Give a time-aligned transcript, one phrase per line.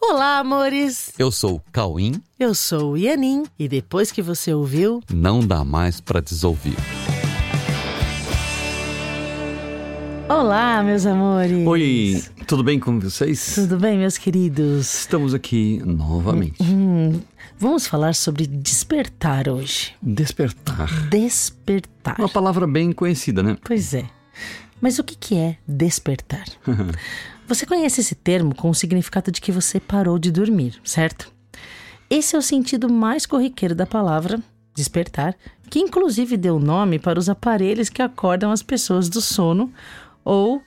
[0.00, 1.12] Olá, amores!
[1.18, 2.22] Eu sou o Cauim.
[2.38, 6.76] Eu sou o Ianin e depois que você ouviu, não dá mais para desouvir.
[10.28, 11.66] Olá, meus amores!
[11.66, 13.54] Oi, tudo bem com vocês?
[13.56, 15.00] Tudo bem, meus queridos?
[15.00, 16.62] Estamos aqui novamente.
[16.62, 17.20] Hum,
[17.58, 19.94] vamos falar sobre despertar hoje.
[20.00, 21.08] Despertar.
[21.08, 22.16] Despertar.
[22.18, 23.56] Uma palavra bem conhecida, né?
[23.64, 24.08] Pois é.
[24.80, 26.44] Mas o que que é despertar?
[27.46, 31.32] você conhece esse termo com o significado de que você parou de dormir, certo?
[32.10, 34.40] Esse é o sentido mais corriqueiro da palavra
[34.74, 35.34] despertar,
[35.68, 39.72] que inclusive deu nome para os aparelhos que acordam as pessoas do sono
[40.24, 40.62] ou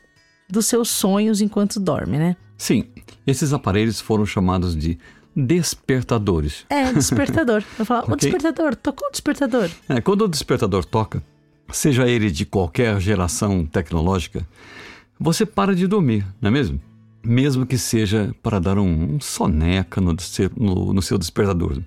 [0.50, 2.36] dos seus sonhos enquanto dorme, né?
[2.58, 2.86] Sim,
[3.26, 5.00] esses aparelhos foram chamados de
[5.36, 6.66] despertadores.
[6.70, 7.64] É, despertador.
[7.80, 8.14] Eu falo, okay.
[8.14, 9.70] o despertador, tocou o despertador.
[9.88, 11.24] É, quando o despertador toca,
[11.72, 14.48] seja ele de qualquer geração tecnológica,
[15.20, 16.80] você para de dormir, não é mesmo?
[17.24, 20.16] Mesmo que seja para dar um, um soneca no,
[20.58, 21.80] no, no seu despertador.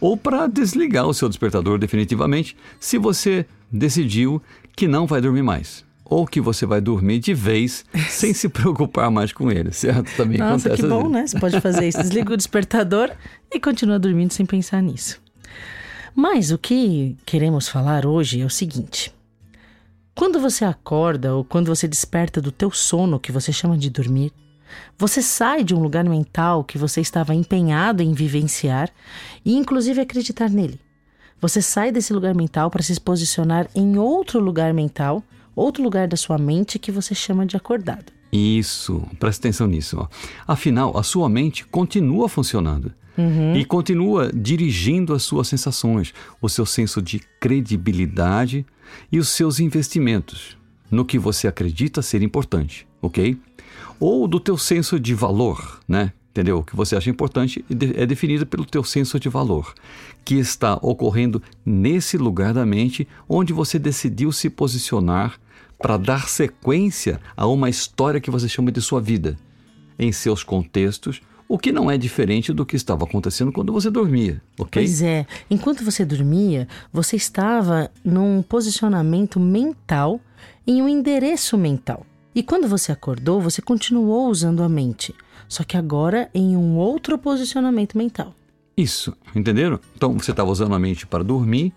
[0.00, 4.40] Ou para desligar o seu despertador definitivamente, se você decidiu
[4.74, 9.10] que não vai dormir mais ou que você vai dormir de vez sem se preocupar
[9.10, 10.10] mais com ele, certo?
[10.16, 10.82] Também Nossa, acontece.
[10.82, 11.26] que bom, né?
[11.26, 11.98] Você pode fazer isso.
[11.98, 13.10] Desliga o despertador
[13.52, 15.20] e continua dormindo sem pensar nisso.
[16.14, 19.12] Mas o que queremos falar hoje é o seguinte:
[20.18, 24.32] quando você acorda ou quando você desperta do teu sono, que você chama de dormir,
[24.98, 28.90] você sai de um lugar mental que você estava empenhado em vivenciar
[29.44, 30.80] e inclusive acreditar nele.
[31.40, 35.22] Você sai desse lugar mental para se posicionar em outro lugar mental,
[35.54, 38.12] outro lugar da sua mente que você chama de acordado.
[38.32, 39.98] Isso, presta atenção nisso.
[40.00, 40.08] Ó.
[40.48, 42.92] Afinal, a sua mente continua funcionando.
[43.18, 43.56] Uhum.
[43.56, 48.64] E continua dirigindo as suas sensações, o seu senso de credibilidade
[49.10, 50.56] e os seus investimentos
[50.88, 53.36] no que você acredita ser importante, ok?
[53.98, 56.12] Ou do teu senso de valor, né?
[56.30, 56.58] Entendeu?
[56.58, 57.64] O que você acha importante
[57.96, 59.74] é definido pelo teu senso de valor,
[60.24, 65.40] que está ocorrendo nesse lugar da mente onde você decidiu se posicionar
[65.78, 69.36] para dar sequência a uma história que você chama de sua vida,
[69.98, 74.42] em seus contextos o que não é diferente do que estava acontecendo quando você dormia,
[74.58, 74.82] ok?
[74.82, 75.26] Pois é.
[75.50, 80.20] Enquanto você dormia, você estava num posicionamento mental,
[80.66, 82.04] em um endereço mental.
[82.34, 85.14] E quando você acordou, você continuou usando a mente,
[85.48, 88.34] só que agora em um outro posicionamento mental.
[88.76, 89.80] Isso, entenderam?
[89.96, 91.72] Então você estava usando a mente para dormir,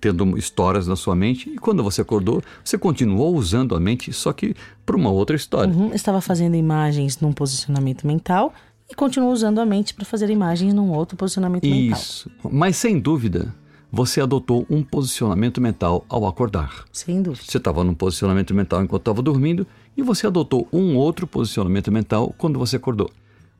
[0.00, 4.32] tendo histórias na sua mente, e quando você acordou, você continuou usando a mente, só
[4.32, 5.72] que para uma outra história.
[5.72, 8.52] Uhum, estava fazendo imagens num posicionamento mental,
[8.90, 11.74] e continua usando a mente para fazer imagens num outro posicionamento Isso.
[11.74, 11.98] mental.
[11.98, 12.30] Isso.
[12.50, 13.54] Mas sem dúvida,
[13.90, 16.84] você adotou um posicionamento mental ao acordar.
[16.92, 17.44] Sem dúvida.
[17.44, 19.66] Você estava num posicionamento mental enquanto estava dormindo
[19.96, 23.10] e você adotou um outro posicionamento mental quando você acordou.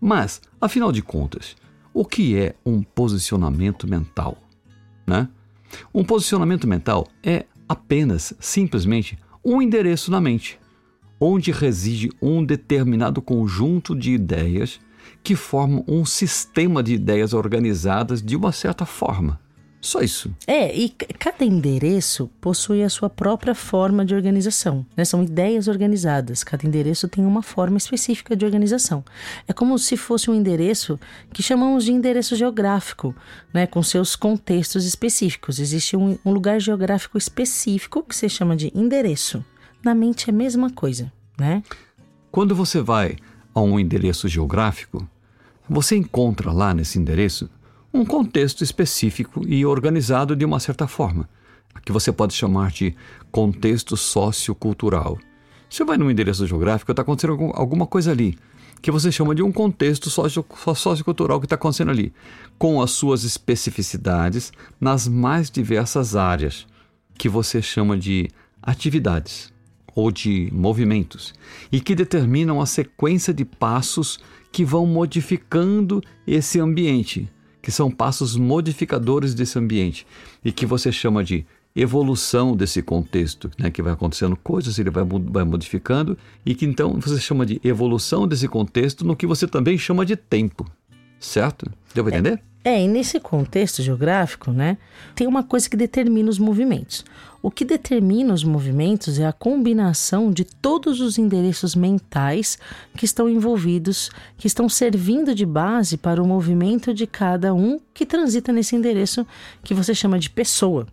[0.00, 1.56] Mas, afinal de contas,
[1.92, 4.36] o que é um posicionamento mental?
[5.06, 5.28] Né?
[5.94, 10.58] Um posicionamento mental é apenas, simplesmente, um endereço na mente,
[11.18, 14.78] onde reside um determinado conjunto de ideias
[15.22, 19.40] que formam um sistema de ideias organizadas de uma certa forma.
[19.86, 20.34] Só isso.
[20.48, 24.84] É, e cada endereço possui a sua própria forma de organização.
[24.96, 25.04] Né?
[25.04, 26.42] São ideias organizadas.
[26.42, 29.04] Cada endereço tem uma forma específica de organização.
[29.46, 30.98] É como se fosse um endereço
[31.32, 33.14] que chamamos de endereço geográfico,
[33.54, 33.64] né?
[33.64, 35.60] com seus contextos específicos.
[35.60, 39.44] Existe um, um lugar geográfico específico que se chama de endereço.
[39.84, 41.62] Na mente é a mesma coisa, né?
[42.32, 43.16] Quando você vai
[43.56, 45.08] a um endereço geográfico,
[45.66, 47.48] você encontra lá nesse endereço
[47.92, 51.26] um contexto específico e organizado de uma certa forma,
[51.82, 52.94] que você pode chamar de
[53.32, 55.18] contexto sociocultural.
[55.70, 58.38] Você vai num endereço geográfico, está acontecendo alguma coisa ali,
[58.82, 62.12] que você chama de um contexto sociocultural que está acontecendo ali,
[62.58, 66.66] com as suas especificidades nas mais diversas áreas,
[67.14, 68.28] que você chama de
[68.62, 69.55] atividades
[69.96, 71.34] ou de movimentos,
[71.72, 74.20] e que determinam a sequência de passos
[74.52, 77.28] que vão modificando esse ambiente,
[77.62, 80.06] que são passos modificadores desse ambiente
[80.44, 85.04] e que você chama de evolução desse contexto, né, que vai acontecendo coisas, ele vai,
[85.04, 89.76] vai modificando e que então você chama de evolução desse contexto no que você também
[89.76, 90.66] chama de tempo,
[91.18, 91.70] certo?
[91.94, 92.38] Deu para entender?
[92.38, 92.55] É.
[92.66, 94.76] É, e nesse contexto geográfico, né,
[95.14, 97.04] tem uma coisa que determina os movimentos.
[97.40, 102.58] O que determina os movimentos é a combinação de todos os endereços mentais
[102.96, 108.04] que estão envolvidos, que estão servindo de base para o movimento de cada um que
[108.04, 109.24] transita nesse endereço
[109.62, 110.88] que você chama de pessoa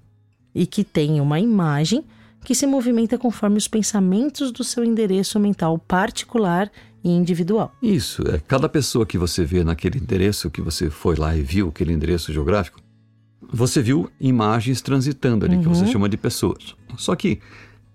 [0.53, 2.03] e que tem uma imagem
[2.45, 6.69] que se movimenta conforme os pensamentos do seu endereço mental particular
[7.03, 7.73] e individual.
[7.81, 11.69] Isso, é cada pessoa que você vê naquele endereço que você foi lá e viu,
[11.69, 12.79] aquele endereço geográfico,
[13.51, 16.75] você viu imagens transitando ali, que você chama de pessoas.
[16.97, 17.39] Só que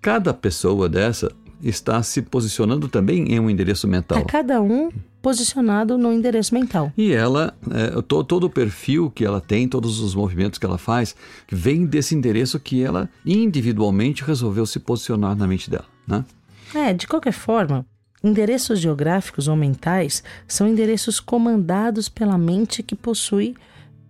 [0.01, 4.19] cada pessoa dessa está se posicionando também em um endereço mental.
[4.19, 4.91] É cada um
[5.21, 6.93] posicionado no endereço mental.
[6.97, 10.79] E ela, é, to- todo o perfil que ela tem, todos os movimentos que ela
[10.79, 11.17] faz,
[11.51, 16.25] vem desse endereço que ela individualmente resolveu se posicionar na mente dela, né?
[16.73, 17.85] É, de qualquer forma,
[18.23, 23.55] endereços geográficos ou mentais são endereços comandados pela mente que possui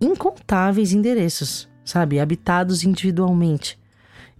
[0.01, 3.77] incontáveis endereços, sabe, habitados individualmente.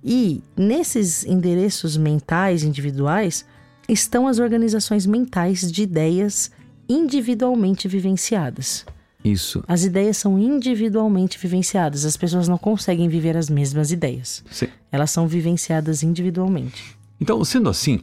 [0.04, 3.46] E nesses endereços mentais individuais
[3.88, 6.52] estão as organizações mentais de ideias
[6.88, 8.86] individualmente vivenciadas.
[9.24, 9.62] Isso.
[9.68, 14.44] As ideias são individualmente vivenciadas, as pessoas não conseguem viver as mesmas ideias.
[14.50, 14.68] Sim.
[14.92, 16.98] Elas são vivenciadas individualmente.
[17.20, 18.00] Então, sendo assim,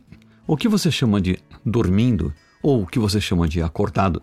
[0.46, 2.32] o que você chama de dormindo
[2.62, 4.22] ou o que você chama de acordado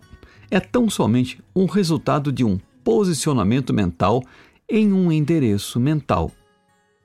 [0.50, 4.24] é tão somente um resultado de um posicionamento mental
[4.70, 6.32] em um endereço mental,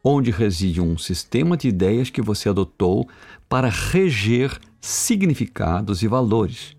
[0.05, 3.09] onde reside um sistema de ideias que você adotou
[3.49, 6.77] para reger significados e valores,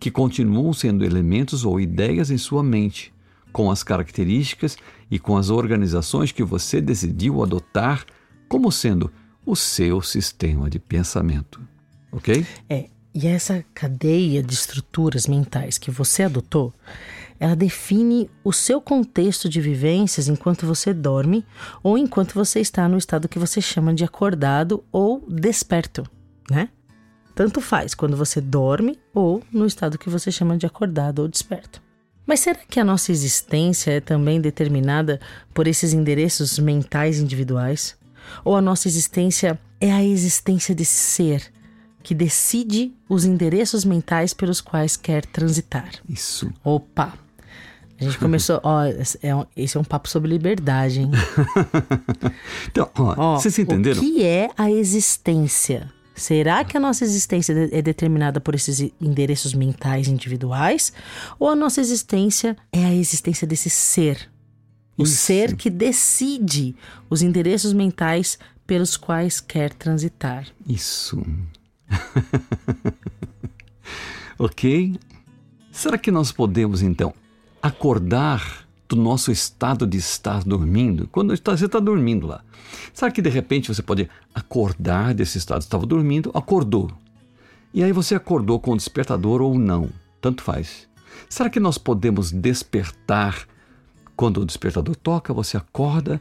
[0.00, 3.14] que continuam sendo elementos ou ideias em sua mente,
[3.52, 4.76] com as características
[5.10, 8.04] e com as organizações que você decidiu adotar
[8.48, 9.10] como sendo
[9.44, 11.75] o seu sistema de pensamento.
[12.12, 12.46] Ok?
[12.68, 16.72] É, e essa cadeia de estruturas mentais que você adotou,
[17.38, 21.44] ela define o seu contexto de vivências enquanto você dorme
[21.82, 26.04] ou enquanto você está no estado que você chama de acordado ou desperto,
[26.50, 26.68] né?
[27.34, 31.82] Tanto faz quando você dorme ou no estado que você chama de acordado ou desperto.
[32.26, 35.20] Mas será que a nossa existência é também determinada
[35.54, 37.96] por esses endereços mentais individuais?
[38.44, 41.52] Ou a nossa existência é a existência desse ser
[42.06, 45.90] que decide os endereços mentais pelos quais quer transitar?
[46.08, 46.52] Isso.
[46.62, 47.12] Opa!
[48.00, 48.60] A gente começou.
[48.62, 48.82] Ó,
[49.20, 51.10] é um- esse é um papo sobre liberdade, hein?
[52.70, 53.98] Então, ó, Ó, vocês entenderam?
[54.00, 55.90] O que é a existência?
[56.14, 60.92] Será que a nossa existência é determinada por esses endereços mentais individuais?
[61.40, 64.30] Ou a nossa existência é a existência desse ser?
[64.96, 65.16] O Isso.
[65.16, 66.76] ser que decide
[67.10, 70.46] os endereços mentais pelos quais quer transitar.
[70.68, 71.20] Isso.
[74.38, 74.98] ok?
[75.70, 77.12] Será que nós podemos, então,
[77.62, 81.08] acordar do nosso estado de estar dormindo?
[81.08, 82.42] Quando você está dormindo lá.
[82.92, 85.60] Será que de repente você pode acordar desse estado?
[85.60, 86.90] Estava dormindo, acordou.
[87.74, 89.90] E aí você acordou com o despertador ou não?
[90.20, 90.88] Tanto faz.
[91.28, 93.46] Será que nós podemos despertar
[94.16, 96.20] quando o despertador toca, você acorda?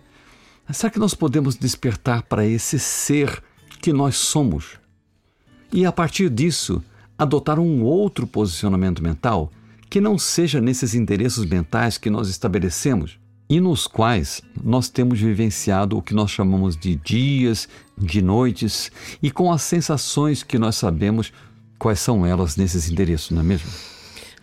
[0.70, 3.42] Será que nós podemos despertar para esse ser
[3.82, 4.80] que nós somos?
[5.72, 6.84] E a partir disso,
[7.18, 9.52] adotar um outro posicionamento mental
[9.90, 13.18] que não seja nesses endereços mentais que nós estabelecemos
[13.50, 18.92] e nos quais nós temos vivenciado o que nós chamamos de dias, de noites
[19.22, 21.32] e com as sensações que nós sabemos
[21.78, 23.70] quais são elas nesses endereços, não é mesmo?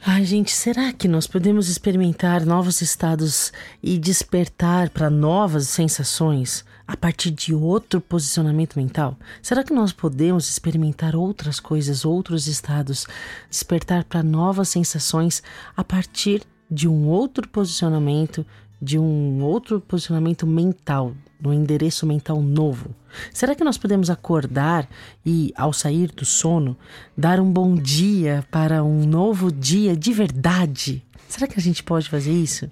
[0.04, 3.52] Ai, gente, será que nós podemos experimentar novos estados
[3.82, 9.16] e despertar para novas sensações a partir de outro posicionamento mental?
[9.40, 13.06] Será que nós podemos experimentar outras coisas, outros estados,
[13.48, 15.42] despertar para novas sensações
[15.76, 18.44] a partir de um outro posicionamento,
[18.80, 22.94] de um outro posicionamento mental, no endereço mental novo?
[23.32, 24.88] Será que nós podemos acordar
[25.24, 26.76] e, ao sair do sono,
[27.16, 31.04] dar um bom dia para um novo dia de verdade?
[31.28, 32.70] Será que a gente pode fazer isso?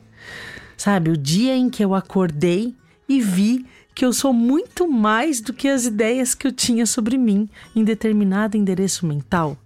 [0.77, 2.75] Sabe, o dia em que eu acordei
[3.09, 3.67] e vi
[4.01, 7.85] que eu sou muito mais do que as ideias que eu tinha sobre mim em
[7.85, 9.59] determinado endereço mental.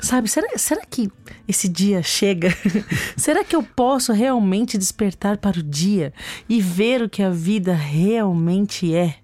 [0.00, 1.10] Sabe, será, será que
[1.46, 2.48] esse dia chega?
[3.14, 6.14] será que eu posso realmente despertar para o dia
[6.48, 9.16] e ver o que a vida realmente é?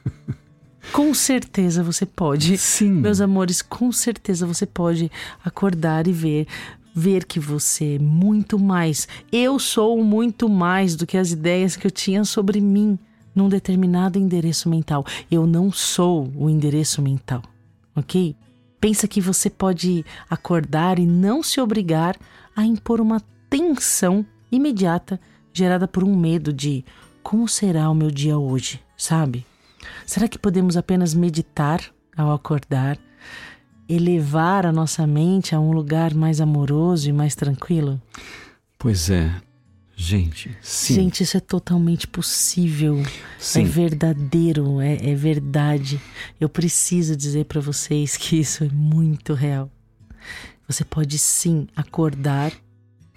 [0.92, 2.58] com certeza você pode.
[2.58, 2.90] Sim.
[2.90, 5.10] Meus amores, com certeza você pode
[5.42, 6.46] acordar e ver.
[6.94, 9.08] Ver que você é muito mais.
[9.32, 12.98] Eu sou muito mais do que as ideias que eu tinha sobre mim
[13.34, 15.04] num determinado endereço mental.
[15.30, 17.42] Eu não sou o endereço mental,
[17.94, 18.36] ok?
[18.80, 22.16] Pensa que você pode acordar e não se obrigar
[22.56, 25.20] a impor uma tensão imediata
[25.52, 26.84] gerada por um medo de
[27.22, 29.46] como será o meu dia hoje, sabe?
[30.06, 31.80] Será que podemos apenas meditar
[32.16, 32.98] ao acordar,
[33.88, 38.00] elevar a nossa mente a um lugar mais amoroso e mais tranquilo?
[38.78, 39.30] Pois é.
[40.02, 40.94] Gente, sim.
[40.94, 43.04] Gente, isso é totalmente possível.
[43.38, 43.60] Sim.
[43.60, 46.00] É verdadeiro, é, é verdade.
[46.40, 49.70] Eu preciso dizer para vocês que isso é muito real.
[50.66, 52.50] Você pode sim acordar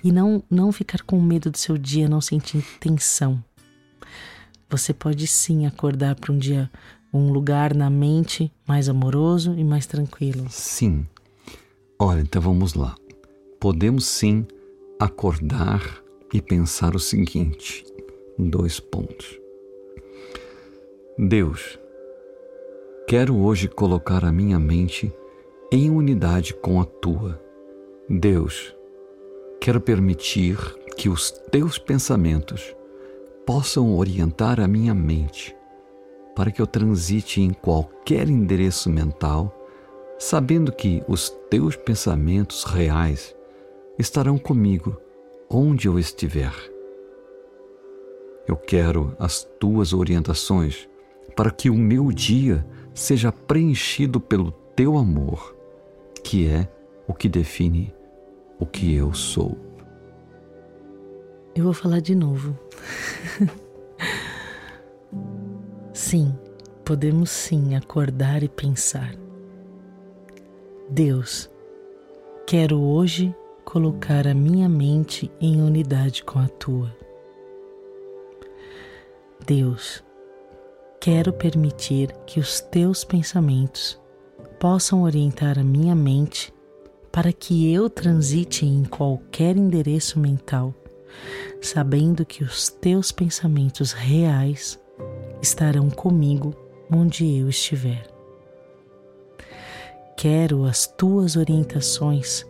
[0.03, 3.41] e não, não ficar com medo do seu dia, não sentir tensão.
[4.69, 6.69] Você pode sim acordar para um dia,
[7.13, 10.47] um lugar na mente mais amoroso e mais tranquilo.
[10.49, 11.07] Sim.
[11.97, 12.93] Olha, então vamos lá.
[13.57, 14.45] Podemos sim
[14.99, 16.02] acordar
[16.33, 17.85] e pensar o seguinte:
[18.37, 19.39] dois pontos.
[21.17, 21.79] Deus,
[23.07, 25.13] quero hoje colocar a minha mente
[25.71, 27.39] em unidade com a tua.
[28.09, 28.75] Deus,
[29.61, 30.57] quero permitir
[30.97, 32.75] que os teus pensamentos
[33.45, 35.55] possam orientar a minha mente
[36.35, 39.55] para que eu transite em qualquer endereço mental,
[40.17, 43.35] sabendo que os teus pensamentos reais
[43.99, 44.97] estarão comigo
[45.53, 46.53] onde eu estiver.
[48.47, 50.89] Eu quero as tuas orientações
[51.35, 55.55] para que o meu dia seja preenchido pelo teu amor,
[56.23, 56.67] que é
[57.07, 57.93] o que define
[58.59, 59.57] o que eu sou.
[61.55, 62.57] Eu vou falar de novo.
[65.93, 66.35] sim,
[66.83, 69.15] podemos sim acordar e pensar.
[70.89, 71.49] Deus,
[72.47, 73.33] quero hoje
[73.63, 76.95] colocar a minha mente em unidade com a tua.
[79.45, 80.03] Deus,
[80.99, 83.99] quero permitir que os teus pensamentos
[84.59, 86.53] possam orientar a minha mente
[87.11, 90.73] para que eu transite em qualquer endereço mental,
[91.61, 94.79] sabendo que os teus pensamentos reais
[95.41, 96.55] estarão comigo
[96.91, 98.07] onde eu estiver.
[100.15, 102.45] Quero as tuas orientações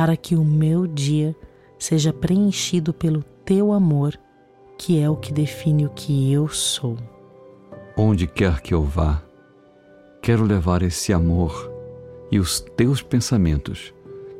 [0.00, 1.36] para que o meu dia
[1.78, 4.18] seja preenchido pelo teu amor,
[4.78, 6.96] que é o que define o que eu sou.
[7.94, 9.22] Onde quer que eu vá,
[10.22, 11.70] quero levar esse amor
[12.32, 13.92] e os teus pensamentos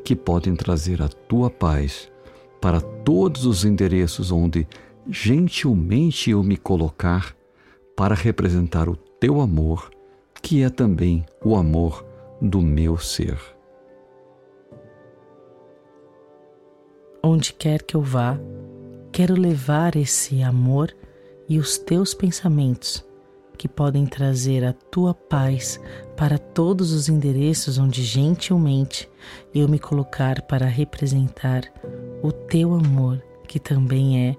[0.02, 2.10] que podem trazer a tua paz
[2.58, 4.66] para todos os endereços onde
[5.10, 7.36] gentilmente eu me colocar
[7.94, 9.90] para representar o teu amor,
[10.40, 12.02] que é também o amor
[12.40, 13.59] do meu ser.
[17.22, 18.40] Onde quer que eu vá,
[19.12, 20.94] quero levar esse amor
[21.46, 23.04] e os teus pensamentos
[23.58, 25.78] que podem trazer a tua paz
[26.16, 29.06] para todos os endereços onde gentilmente
[29.54, 31.70] eu me colocar para representar
[32.22, 34.36] o teu amor, que também é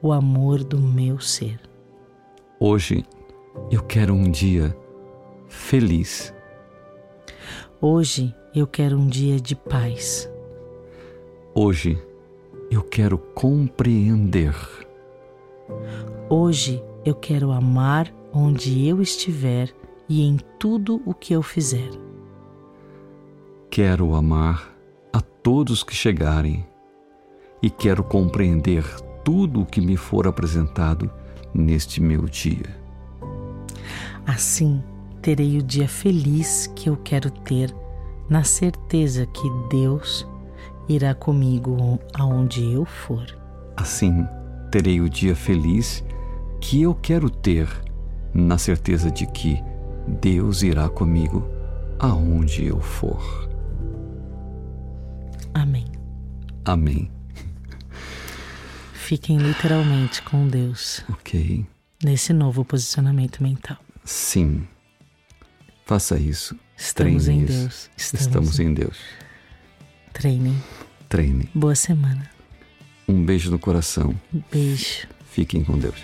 [0.00, 1.60] o amor do meu ser.
[2.58, 3.04] Hoje
[3.70, 4.74] eu quero um dia
[5.48, 6.32] feliz.
[7.78, 10.30] Hoje eu quero um dia de paz.
[11.54, 12.00] Hoje
[12.72, 14.54] eu quero compreender.
[16.30, 19.70] Hoje eu quero amar onde eu estiver
[20.08, 21.90] e em tudo o que eu fizer.
[23.70, 24.74] Quero amar
[25.12, 26.66] a todos que chegarem
[27.62, 28.84] e quero compreender
[29.22, 31.10] tudo o que me for apresentado
[31.52, 32.80] neste meu dia.
[34.26, 34.82] Assim,
[35.20, 37.74] terei o dia feliz que eu quero ter,
[38.30, 40.26] na certeza que Deus
[40.88, 43.24] irá comigo aonde eu for.
[43.76, 44.26] Assim,
[44.70, 46.04] terei o dia feliz
[46.60, 47.68] que eu quero ter,
[48.32, 49.62] na certeza de que
[50.20, 51.48] Deus irá comigo
[51.98, 53.20] aonde eu for.
[55.54, 55.86] Amém.
[56.64, 57.10] Amém.
[58.92, 61.04] Fiquem literalmente com Deus.
[61.10, 61.66] Ok.
[62.02, 63.76] Nesse novo posicionamento mental.
[64.04, 64.66] Sim.
[65.84, 66.56] Faça isso.
[66.76, 67.58] Estamos Treine em isso.
[67.60, 67.90] Deus.
[67.96, 68.98] Estamos, Estamos em Deus.
[70.12, 70.56] Treinem.
[71.08, 71.48] Treine.
[71.54, 72.30] Boa semana.
[73.08, 74.14] Um beijo no coração.
[74.50, 75.06] Beijo.
[75.30, 75.96] Fiquem com Deus.